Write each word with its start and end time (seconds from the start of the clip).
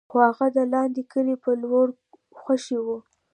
خو 0.09 0.17
هغه 0.27 0.47
د 0.57 0.59
لاندې 0.73 1.01
کلي 1.11 1.35
په 1.43 1.51
لور 1.61 1.87
خوشې 2.41 2.79
و. 2.85 2.87